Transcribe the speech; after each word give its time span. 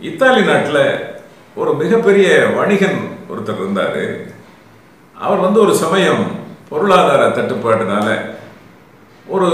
Italy 0.00 0.42
நாட்டில் 0.42 0.84
ஒரு 1.54 1.74
மிகப்பெரிய 1.74 2.28
வணிகன் 2.56 3.00
ஒருத்தர் 3.30 3.60
இருந்தார். 3.62 4.00
அவர் 5.18 5.38
வந்து 5.38 5.60
ஒரு 5.60 5.74
சமயம் 5.74 6.24
பொருளாதார 6.68 7.28
தட்டுப்பாட்டினால 7.28 8.08
ஒரு 9.26 9.48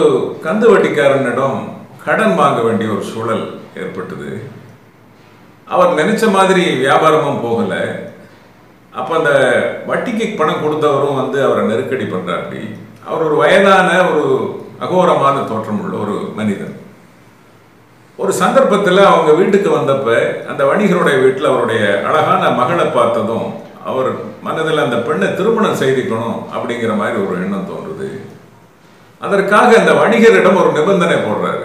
கந்து 0.44 0.66
வட்டிக்காரனிடம் 0.70 1.58
கடன் 2.04 2.34
வாங்க 2.34 2.60
வேண்டிய 2.60 2.90
ஒரு 2.90 3.02
சூழல் 3.02 3.60
ஏற்பட்டது. 3.74 4.30
அவர் 5.64 5.98
நினைச்ச 6.00 6.30
மாதிரி 6.30 6.64
வியாபாரமும் 6.84 7.42
போகலை. 7.44 7.82
அப்போ 8.92 9.16
அந்த 9.16 9.32
வட்டிக்கு 9.86 10.36
பணம் 10.36 10.62
கொடுத்தவரும் 10.62 11.20
வந்து 11.22 11.44
அவரை 11.44 11.64
நெருக்கடி 11.66 12.04
பண்ணுறாப்படி 12.04 12.62
அவர் 13.06 13.22
ஒரு 13.22 13.36
வயதான 13.36 13.90
ஒரு 14.10 14.24
அகோரமான 14.80 15.46
தோற்றம் 15.48 15.80
உள்ள 15.82 15.96
ஒரு 15.96 16.32
மனிதன். 16.34 16.76
ஒரு 18.20 18.32
சந்தர்ப்பத்தில் 18.40 19.00
அவங்க 19.10 19.30
வீட்டுக்கு 19.40 19.68
வந்தப்ப 19.76 20.08
அந்த 20.50 20.62
வணிகருடைய 20.70 21.16
வீட்டில் 21.24 21.50
அவருடைய 21.50 21.82
அழகான 22.08 22.42
மகளை 22.60 22.86
பார்த்ததும் 22.96 23.46
அவர் 23.90 24.10
மனதில் 24.46 24.84
அந்த 24.84 24.96
பெண்ணை 25.06 25.28
திருமணம் 25.38 25.78
செய்திக்கணும் 25.82 26.38
அப்படிங்கிற 26.54 26.94
மாதிரி 27.00 27.16
ஒரு 27.26 27.34
எண்ணம் 27.42 27.68
தோன்றுது. 27.70 28.08
அதற்காக 29.26 29.70
அந்த 29.80 29.92
வணிகரிடம் 30.00 30.60
ஒரு 30.62 30.70
நிபந்தனை 30.78 31.16
போடுறாரு. 31.26 31.64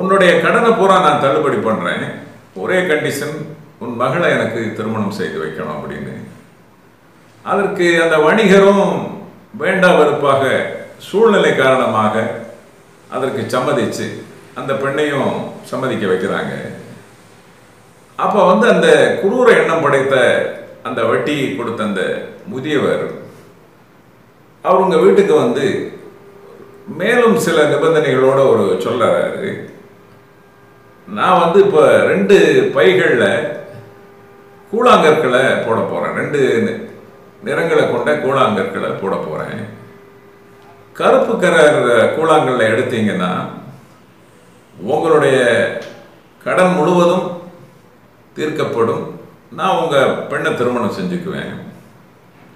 உன்னுடைய 0.00 0.32
கடனை 0.44 0.70
பூரா 0.78 0.96
நான் 1.06 1.22
தள்ளுபடி 1.24 1.58
பண்ணுறேன் 1.66 2.04
ஒரே 2.62 2.78
கண்டிஷன் 2.90 3.36
உன் 3.82 3.94
மகளை 4.02 4.28
எனக்கு 4.36 4.60
திருமணம் 4.78 5.16
செய்து 5.18 5.38
வைக்கணும் 5.44 5.76
அப்படின்னு. 5.76 6.14
அதற்கு 7.44 7.86
அந்த 8.04 8.16
வணிகரும் 8.26 8.86
வேண்டா 9.62 9.90
வெறுப்பாக 9.98 10.42
சூழ்நிலை 11.06 11.52
காரணமாக 11.62 12.14
அதற்கு 13.16 13.42
சம்மதிச்சு 13.54 14.06
அந்த 14.56 14.72
பெண்ணையும் 14.82 15.30
சம்மதிக்க 15.70 16.04
வைக்கிறாங்க. 16.08 16.54
அப்போ 18.18 18.40
வந்து 18.46 18.66
அந்த 18.72 18.88
குரூர 19.22 19.46
எண்ணம் 19.60 19.84
படைத்த 19.84 20.16
அந்த 20.88 21.00
வட்டி 21.04 21.36
கொடுத்த 21.56 21.82
அந்த 21.84 22.02
முதியவர் 22.52 23.04
அவங்க 24.64 24.94
வீட்டுக்கு 24.98 25.34
வந்து 25.34 25.66
மேலும் 27.00 27.36
சில 27.46 27.58
நிபந்தனைகளோட 27.64 28.38
ஒரு 28.52 28.64
சொல்றாரு 28.86 29.50
நான் 31.08 31.40
வந்து 31.40 31.58
இப்போ 31.64 31.82
ரெண்டு 32.10 32.36
பைகளில் 32.74 33.28
கூழாங்கற்களை 34.72 35.42
போட 35.66 35.78
போகிறேன் 35.80 36.18
ரெண்டு 36.20 36.40
நிறங்களை 37.42 37.84
கொண்ட 37.86 38.10
கூழாங்கற்களை 38.16 38.90
போட 39.00 39.14
போகிறேன் 39.16 39.62
கருப்பு 40.96 41.34
கலர் 41.36 41.80
கூழாங்கல்ல 42.16 42.64
எடுத்தீங்கன்னா 42.68 43.32
உங்களுடைய 44.80 45.38
கடன் 46.44 46.72
முழுவதும் 46.72 47.40
தீர்க்கப்படும். 48.36 49.10
நான் 49.56 49.76
உங்கள் 49.76 50.10
பெண்ணை 50.10 50.54
திருமணம் 50.54 50.96
செஞ்சுக்குவேன். 51.00 51.52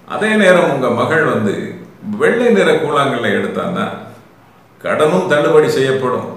அதே 0.07 0.35
நேரம் 0.35 0.71
உங்கள் 0.73 0.97
மகள் 1.01 1.23
வந்து 1.23 1.75
வெள்ளை 2.17 2.49
நிற 2.49 2.71
கூழாங்கல்ல 2.73 3.31
எடுத்தான்னா 3.37 3.85
கடனும் 4.83 5.27
தள்ளுபடி 5.27 5.69
செய்யப்படும். 5.69 6.35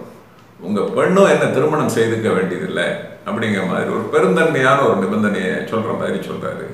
உங்கள் 0.61 0.85
பெண்ணும் 0.85 1.29
என்ன 1.29 1.45
திருமணம் 1.45 1.89
செய்துக்க 1.89 2.29
வேண்டியதில்லை 2.29 2.85
அப்படிங்கிற 3.27 3.67
மாதிரி 3.67 3.91
ஒரு 3.91 4.09
பெருந்தன்மையான 4.13 4.79
ஒரு 4.89 4.97
நிபந்தனையை 4.97 5.65
சொல்கிற 5.65 5.93
மாதிரி 5.93 6.19
சொல்கிறாரு 6.29 6.67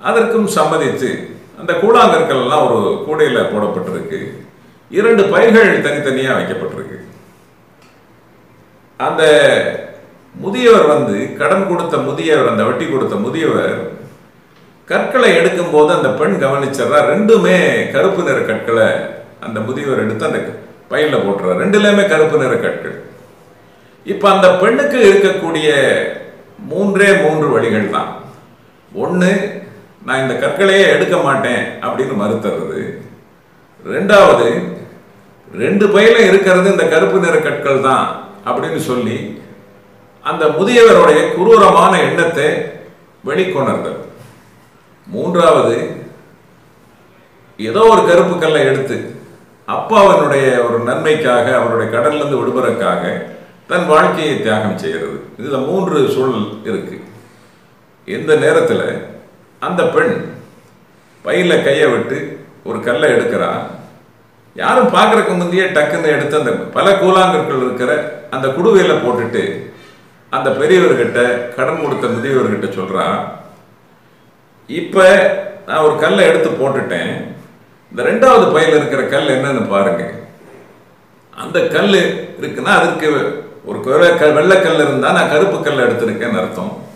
அதற்கும் 0.00 0.46
சம்மதித்து 0.46 1.36
அந்த 1.58 1.72
கூழாங்கற்கள் 1.72 2.42
எல்லாம் 2.42 2.72
ஒரு 2.72 3.04
கூடையில் 3.06 3.50
போடப்பட்டிருக்கு. 3.52 4.20
இரண்டு 4.90 5.24
பைகள் 5.24 5.80
தனித்தனியாக 5.80 6.40
வைக்கப்பட்டிருக்கு. 6.40 7.03
அந்த 9.06 9.22
முதியவர் 10.34 10.86
வந்து 10.94 11.16
கடன் 11.40 11.68
கொடுத்த 11.70 11.96
முதியவர் 12.08 12.50
அந்த 12.52 12.62
வட்டி 12.68 12.86
கொடுத்த 12.86 13.16
முதியவர் 13.24 13.76
கற்களை 14.90 15.28
எடுக்கும்போது 15.40 15.90
அந்த 15.96 16.08
பெண் 16.20 16.36
கவனிச்சதா 16.42 16.98
ரெண்டுமே 17.12 17.58
கருப்பு 17.94 18.22
நிற 18.26 18.38
கற்களை 18.48 18.88
அந்த 19.46 19.58
முதியவர் 19.68 20.02
எடுத்து 20.04 20.28
அந்த 20.28 20.40
பையில 20.90 21.18
போட்டுறார். 21.24 21.60
ரெண்டுலேயுமே 21.62 22.04
கருப்பு 22.12 22.36
நிற 22.42 22.54
கற்கள். 22.64 22.96
இப்போ 24.12 24.26
அந்த 24.32 24.46
பெண்ணுக்கு 24.62 24.98
இருக்கக்கூடிய 25.10 25.68
மூன்றே 26.70 27.08
மூன்று 27.22 27.46
வழிகள் 27.54 27.94
தான். 27.96 28.10
ஒன்று 29.04 29.30
நான் 30.06 30.22
இந்த 30.24 30.34
கற்களையே 30.42 30.84
எடுக்க 30.94 31.16
மாட்டேன் 31.26 31.64
அப்படின்னு 31.84 32.14
மறுத்துறது. 32.22 32.82
ரெண்டாவது 33.94 34.48
ரெண்டு 35.62 35.86
பையில 35.94 36.18
இருக்கிறது 36.28 36.68
இந்த 36.74 36.86
கருப்பு 36.92 37.18
நிற 37.24 37.36
கற்கள் 37.46 37.86
தான். 37.88 38.06
அப்படின்னு 38.46 38.80
சொல்லி 38.90 39.16
அந்த 40.30 40.44
முதியவருடைய 40.58 41.20
குரூரமான 41.36 41.92
எண்ணத்தை 42.08 42.48
வெளிக்கொணர்ந்தது. 43.28 44.00
மூன்றாவது 45.06 45.76
ஏதோ 47.68 47.82
ஒரு 47.92 48.02
கருப்பு 48.06 48.34
கல்லை 48.38 48.62
எடுத்து 48.70 48.96
அப்பாவனுடைய 49.74 50.46
ஒரு 50.66 50.78
நன்மைக்காக 50.88 51.46
அவருடைய 51.58 51.88
கடல்லிருந்து 51.94 52.38
விடுபதற்காக 52.40 53.02
தன் 53.70 53.86
வாழ்க்கையை 53.86 54.34
தியாகம் 54.42 54.80
செய்கிறது. 54.82 55.18
இதில் 55.38 55.66
மூன்று 55.68 55.98
சூழல் 56.14 56.48
இருக்கு. 56.70 56.96
இந்த 58.16 58.32
நேரத்தில் 58.44 58.86
அந்த 59.66 59.82
பெண் 59.94 60.16
பையில் 61.24 61.64
கையை 61.66 61.86
விட்டு 61.90 62.18
ஒரு 62.64 62.78
கல்லை 62.80 63.08
எடுக்கிறா 63.12 63.50
யாரும் 64.54 64.94
பார்க்குறக்கு 64.94 65.28
முந்தையே 65.28 65.64
டக்குன்னு 65.70 66.04
எடுத்து 66.04 66.38
அந்த 66.38 66.50
பல 66.50 66.90
கூழாங்கற்கள் 66.90 67.64
இருக்கிற 67.64 68.12
அந்த 68.30 68.48
குடுவையில் 68.48 69.02
போட்டுட்டு 69.04 69.72
அந்த 70.30 70.50
பெரியவர்கிட்ட 70.50 71.20
கடன் 71.54 71.82
கொடுத்த 71.82 72.06
முதியவர்கிட்ட 72.06 72.72
சொல்கிறான் 72.72 73.18
இப்போ 74.66 75.06
நான் 75.66 75.78
ஒரு 75.78 75.98
கல்லை 75.98 76.24
எடுத்து 76.26 76.48
போட்டுட்டேன். 76.48 77.12
இந்த 77.90 78.02
ரெண்டாவது 78.02 78.52
பையில் 78.52 78.76
இருக்கிற 78.76 79.02
கல் 79.02 79.28
என்னன்னு 79.28 79.68
பாருங்க. 79.68 80.12
அந்த 81.36 81.60
கல் 81.60 81.94
இருக்குன்னா 82.40 82.72
அதுக்கு 82.78 83.08
ஒரு 83.64 83.80
க- 83.80 84.26
வெள்ளைக்கல் 84.26 84.74
இருந்தால் 84.74 85.12
நான் 85.12 85.30
கருப்பு 85.30 85.62
கல் 85.62 85.88
எடுத்திருக்கேன்னு 85.88 86.38
அர்த்தம். 86.38 86.86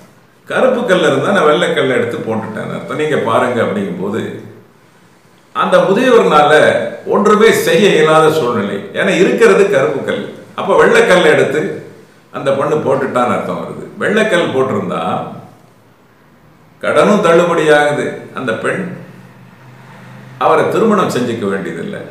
கருப்பு 0.44 0.86
கல் 0.86 1.00
இருந்தால் 1.00 1.32
நான் 1.32 1.44
வெள்ளைக்கல் 1.44 1.90
எடுத்து 1.90 2.16
போட்டுட்டேன்னு 2.18 2.74
அர்த்தம். 2.74 2.96
நீங்கள் 2.96 3.18
பாருங்க 3.18 3.62
அப்படிங்கும்போது 3.62 4.42
அந்த 5.62 5.76
முதியவர்னால 5.86 6.52
ஒன்றுமே 7.14 7.50
செய்ய 7.66 7.84
இயலாத 7.96 8.26
சூழ்நிலை. 8.38 8.78
ஏன்னா 8.98 9.12
இருக்கிறது 9.22 9.64
கருப்பு 9.70 10.00
கல். 10.08 10.24
அப்ப 10.60 10.70
வெள்ளைக்கல் 10.82 11.32
எடுத்து 11.34 11.60
அந்த 12.36 12.50
பொண்ணு 12.58 12.76
போட்டுட்டான்னு 12.86 13.34
அர்த்தம் 13.36 13.60
வருது. 13.62 13.84
வெள்ளைக்கல் 14.02 14.52
போட்டிருந்தா 14.54 15.02
கடனும் 16.82 17.24
தள்ளுபடியாகுது. 17.26 18.06
அந்த 18.38 18.52
பெண் 18.64 18.84
அவரை 20.44 20.64
திருமணம் 20.74 21.14
செஞ்சுக்க 21.16 21.44
வேண்டியதில்லை. 21.52 22.02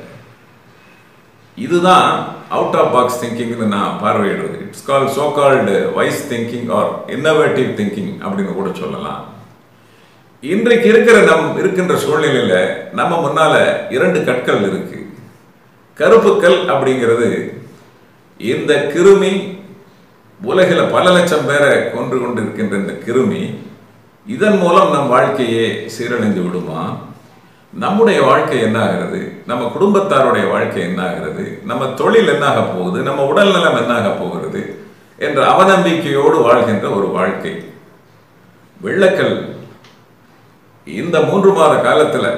இதுதான் 1.58 2.10
அவுட் 2.56 2.76
ஆஃப் 2.82 2.92
பாக்ஸ் 2.96 3.22
திங்கிங்னு 3.22 3.68
நான் 3.76 4.00
பார்வையிடுறது 4.04 4.58
it's 4.66 4.86
call 4.90 5.08
so 5.18 5.26
called 5.38 5.76
wise 5.96 6.22
thinking 6.34 6.68
or 6.80 6.92
innovative 7.16 7.70
thinking 7.80 8.14
அப்படின்னு 8.26 8.54
கூட 8.60 8.70
சொல்லலாம். 8.82 9.22
இன்றைக்கு 10.42 10.90
இருக்கிற 10.90 11.22
நம் 11.22 11.58
இருக்கின்ற 11.58 11.96
சூழ்நிலையில் 11.98 12.90
நம்ம 12.94 13.22
முன்னால் 13.22 13.90
இரண்டு 13.90 14.24
கற்கள் 14.24 14.60
இருக்கு. 14.60 14.98
கருப்புக்கல் 15.98 16.60
அப்படிங்கிறது 16.74 17.30
இந்த 18.38 18.92
கிருமி 18.94 19.32
உலகில் 20.42 20.92
பல 20.92 21.12
லட்சம் 21.12 21.46
பேரை 21.46 21.92
கொன்று 21.92 22.20
கொண்டு 22.20 22.42
இருக்கின்ற 22.42 22.76
இந்த 22.78 22.94
கிருமி 23.06 23.56
இதன் 24.26 24.58
மூலம் 24.58 24.92
நம் 24.92 25.08
வாழ்க்கையே 25.08 25.90
சீரழிந்து 25.96 26.42
விடுமா? 26.44 26.98
நம்முடைய 27.74 28.22
வாழ்க்கை 28.22 28.62
என்ன 28.62 28.80
ஆகிறது 28.82 29.42
நம்ம 29.48 29.72
குடும்பத்தாருடைய 29.80 30.50
வாழ்க்கை 30.50 30.82
என்ன 30.82 31.10
ஆகிறது 31.10 31.62
நம்ம 31.66 31.88
தொழில் 31.88 32.34
என்னாக 32.36 32.62
போகுது? 32.76 33.02
நம்ம 33.02 33.26
உடல் 33.26 33.52
நலம் 33.52 33.80
என்னாக 33.84 34.08
போகிறது? 34.20 34.80
என்ற 35.18 35.42
அவநம்பிக்கையோடு 35.52 36.42
வாழ்கின்ற 36.42 36.90
ஒரு 36.90 37.08
வாழ்க்கை. 37.08 37.64
வெள்ளக்கல் 38.84 39.56
இந்த 40.96 41.18
மூன்று 41.22 41.52
மாத 41.52 41.74
காலத்தில் 41.82 42.30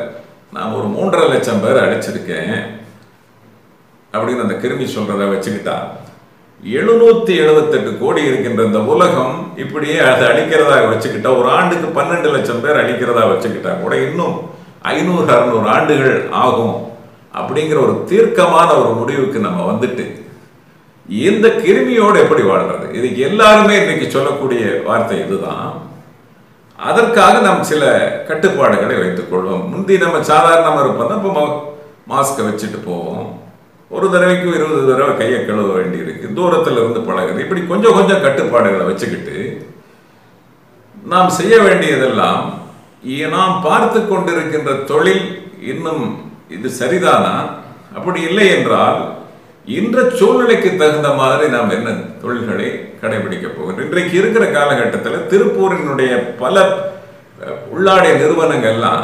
நான் 0.54 0.76
ஒரு 0.76 0.88
மூன்றரை 0.88 1.26
லட்சம் 1.30 1.64
பேர் 1.64 1.84
அடிச்சிருக்கேன் 1.84 2.54
அப்படின்னு 4.14 4.42
அந்த 4.42 4.56
கிருமி 4.56 4.86
சொல்றத 4.88 5.26
வச்சுக்கிட்டா 5.30 5.76
எழுநூத்தி 6.64 7.34
எழுபத்தெட்டு 7.36 7.92
கோடி 7.98 8.22
இருக்கின்ற 8.26 8.64
இந்த 8.64 8.80
உலகம் 8.88 9.34
இப்படியே 9.56 10.00
அதை 10.04 10.24
அழிக்கிறதா 10.28 10.78
வச்சுக்கிட்டா 10.86 11.32
ஒரு 11.38 11.50
ஆண்டுக்கு 11.50 11.90
பன்னெண்டு 11.98 12.30
லட்சம் 12.32 12.62
பேர் 12.62 12.82
அழிக்கிறதா 12.82 13.24
வச்சுக்கிட்டா 13.30 13.82
கூட 13.82 13.96
இன்னும் 14.08 14.38
ஐநூறு 14.90 15.32
அறுநூறு 15.34 15.68
ஆண்டுகள் 15.70 16.18
ஆகும் 16.44 16.76
அப்படிங்கிற 17.34 17.80
ஒரு 17.82 17.96
தீர்க்கமான 18.06 18.70
ஒரு 18.74 18.92
முடிவுக்கு 18.94 19.40
நம்ம 19.40 19.66
வந்துட்டு 19.72 20.06
இந்த 21.10 21.48
கிருமியோடு 21.62 22.18
எப்படி 22.24 22.44
வாழ்றது? 22.44 22.86
இதுக்கு 22.94 23.22
எல்லாருமே 23.22 23.76
இன்னைக்கு 23.76 24.08
சொல்லக்கூடிய 24.10 24.64
வார்த்தை 24.86 25.18
இதுதான். 25.20 25.70
அதற்காக 26.88 27.40
நாம் 27.48 27.64
சில 27.64 27.84
கட்டுப்பாடுகளை 28.28 28.96
வைத்துக் 28.98 29.32
கொள்வோம். 29.32 29.64
முந்தி 29.72 29.98
நம்ம 29.98 30.22
சாதாரணமாக 30.24 30.84
இருப்போம். 30.84 31.16
இப்போ 31.18 31.46
மாஸ்கை 32.12 32.44
வச்சுட்டு 32.48 32.80
போவோம். 32.86 33.40
ஒரு 33.92 34.06
தடவைக்கு 34.12 34.48
இருபது 34.58 34.82
தடவை 34.90 35.18
கையை 35.18 35.46
கழுவ 35.46 35.70
வேண்டியிருக்கு. 35.80 36.34
தூரத்தில் 36.34 36.80
இருந்து 36.82 37.00
பழகுது 37.00 37.44
இப்படி 37.46 37.62
கொஞ்சம் 37.72 37.94
கொஞ்சம் 37.94 38.24
கட்டுப்பாடுகளை 38.26 38.86
வச்சுக்கிட்டு 38.86 39.38
நாம் 40.96 41.30
செய்ய 41.30 41.56
வேண்டியதெல்லாம் 41.58 42.42
நாம் 43.36 43.62
பார்த்து 43.62 44.00
கொண்டிருக்கின்ற 44.00 44.72
தொழில் 44.86 45.26
இன்னும் 45.72 46.04
இது 46.50 46.70
சரிதானா? 46.80 47.36
அப்படி 47.98 48.22
இல்லை 48.22 48.48
என்றால் 48.58 49.00
இன்ற 49.66 49.98
சூழ்நிலைக்கு 50.10 50.70
தகுந்த 50.76 51.10
மாதிரி 51.14 51.48
நாம் 51.50 51.70
என்ன 51.70 51.90
தொழில்களை 52.22 52.70
கடைபிடிக்க 53.02 53.48
போகிறது 53.50 53.86
இன்றைக்கு 53.88 54.16
இருக்கிற 54.22 54.46
காலகட்டத்தில் 54.58 55.28
திருப்பூரினுடைய 55.32 56.12
பல 56.42 56.56
உள்ளாடை 57.74 58.12
நிறுவனங்கள்லாம் 58.22 59.04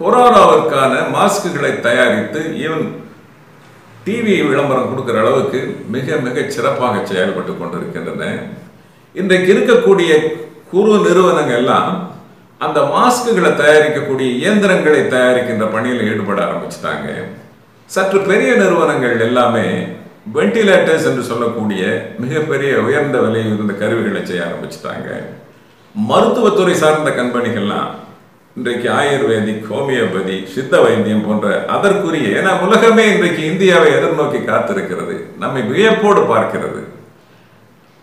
கொரோனாவிற்கான 0.00 0.94
மாஸ்க்குகளை 1.16 1.72
தயாரித்து 1.86 2.40
ஈவன் 2.64 2.86
டிவி 4.06 4.34
விளம்பரம் 4.48 4.90
கொடுக்குற 4.90 5.16
அளவுக்கு 5.22 5.60
மிக 5.94 6.16
மிக 6.26 6.42
சிறப்பாக 6.56 7.00
செயல்பட்டு 7.10 7.52
கொண்டிருக்கின்றன. 7.52 8.24
இன்றைக்கு 9.14 9.48
இருக்கக்கூடிய 9.54 10.10
குறு 10.72 10.92
நிறுவனங்கள் 11.06 11.58
எல்லாம் 11.62 11.90
அந்த 12.64 12.78
மாஸ்க்குகளை 12.92 13.50
தயாரிக்கக்கூடிய 13.62 14.28
இயந்திரங்களை 14.40 15.00
தயாரிக்கின்ற 15.14 15.66
பணியில் 15.74 16.06
ஈடுபட 16.10 16.38
ஆரம்பிச்சிட்டாங்க. 16.46 17.08
சற்று 17.90 18.18
பெரிய 18.30 18.50
நிறுவனங்கள் 18.62 19.24
எல்லாமே 19.26 19.66
வெண்டிலேட்டர்ஸ் 20.34 21.06
என்று 21.08 21.22
சொல்லக்கூடிய 21.22 21.82
மிகப்பெரிய 22.18 22.78
உயர்ந்த 22.78 23.18
விலையில் 23.18 23.54
இருந்த 23.54 23.72
கருவிகளை 23.72 24.26
செய்ய 24.26 24.46
ஆரம்பிச்சிட்டாங்க. 24.46 25.10
மருத்துவத்துறை 25.94 26.74
சார்ந்த 26.74 27.10
கம்பெனிகள்லாம் 27.10 27.90
இன்றைக்கு 28.56 28.88
ஆயுர்வேதிக் 28.88 29.66
ஹோமியோபதி 29.70 30.44
சித்த 30.54 30.80
வைத்தியம் 30.80 31.26
போன்ற 31.26 31.64
அதற்குரிய 31.64 32.28
ஏன்னா 32.38 32.52
உலகமே 32.66 33.04
இன்றைக்கு 33.14 33.42
இந்தியாவை 33.44 33.90
எதிர்நோக்கி 33.92 34.40
காத்திருக்கிறது. 34.42 35.16
நம்மை 35.38 35.62
வியப்போடு 35.62 36.22
பார்க்கிறது. 36.34 36.82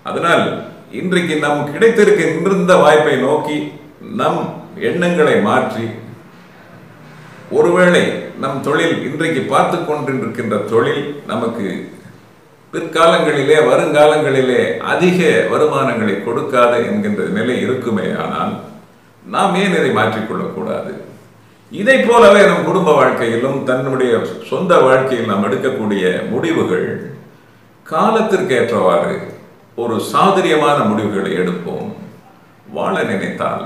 அதனால் 0.03 0.71
இன்றைக்கு 0.91 1.35
நம் 1.35 1.69
கிடைத்திருக்கின்ற 1.73 2.79
வாய்ப்பை 2.83 3.15
நோக்கி 3.15 3.71
நம் 4.15 4.41
எண்ணங்களை 4.79 5.35
மாற்றி 5.41 5.85
ஒருவேளை 7.49 8.03
நம் 8.39 8.61
தொழில் 8.61 9.03
இன்றைக்கு 9.07 9.41
பார்த்து 9.41 9.77
கொண்டிருக்கின்ற 9.77 10.69
தொழில் 10.69 11.23
நமக்கு 11.27 11.91
பிற்காலங்களிலே 12.73 13.57
வருங்காலங்களிலே 13.69 14.77
அதிக 14.79 15.47
வருமானங்களை 15.51 16.15
கொடுக்காது 16.23 16.77
என்கின்ற 16.85 17.23
நிலை 17.23 17.61
இருக்குமே 17.61 18.07
ஆனால் 18.23 18.53
நாம் 19.25 19.55
ஏன் 19.55 19.75
இதை 19.79 19.89
மாற்றிக்கொள்ளக்கூடாது? 19.89 20.91
இதை 21.71 21.97
போலவே 21.99 22.45
நம் 22.45 22.65
குடும்ப 22.65 22.93
வாழ்க்கையிலும் 22.93 23.63
தன்னுடைய 23.63 24.13
சொந்த 24.49 24.79
வாழ்க்கையில் 24.79 25.25
நாம் 25.25 25.43
எடுக்கக்கூடிய 25.43 26.29
முடிவுகள் 26.29 26.87
காலத்திற்கு 27.83 28.55
ஏற்றவாறு 28.55 29.15
ஒரு 29.75 29.99
சாதுரியமான 29.99 30.77
முடிவுகளை 30.83 31.31
எடுப்போம். 31.31 31.87
வாழ 32.73 33.03
நினைத்தால் 33.03 33.63